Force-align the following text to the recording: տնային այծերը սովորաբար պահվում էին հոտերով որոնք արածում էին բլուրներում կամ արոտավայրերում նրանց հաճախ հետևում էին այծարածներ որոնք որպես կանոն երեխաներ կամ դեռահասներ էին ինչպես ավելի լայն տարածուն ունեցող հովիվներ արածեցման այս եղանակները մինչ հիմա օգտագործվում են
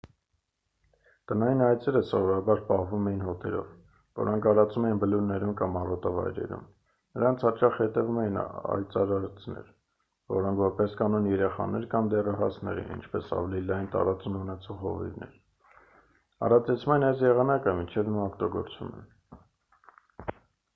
տնային 1.31 1.59
այծերը 1.63 1.99
սովորաբար 2.11 2.61
պահվում 2.69 3.09
էին 3.09 3.19
հոտերով 3.25 3.67
որոնք 4.21 4.45
արածում 4.51 4.87
էին 4.91 5.01
բլուրներում 5.03 5.51
կամ 5.59 5.75
արոտավայրերում 5.81 6.63
նրանց 7.19 7.45
հաճախ 7.47 7.77
հետևում 7.81 8.17
էին 8.23 8.39
այծարածներ 8.47 9.67
որոնք 10.37 10.63
որպես 10.63 10.95
կանոն 11.03 11.27
երեխաներ 11.33 11.85
կամ 11.93 12.09
դեռահասներ 12.15 12.81
էին 12.85 12.95
ինչպես 12.97 13.31
ավելի 13.41 13.61
լայն 13.73 13.89
տարածուն 13.97 14.39
ունեցող 14.41 14.79
հովիվներ 14.87 15.39
արածեցման 16.49 17.05
այս 17.11 17.21
եղանակները 17.29 17.77
մինչ 17.83 17.93
հիմա 17.99 18.25
օգտագործվում 18.31 18.99
են 19.01 20.33